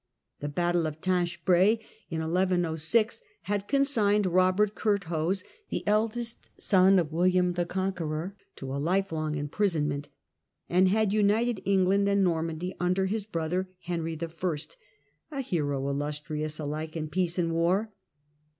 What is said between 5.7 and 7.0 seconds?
eldest son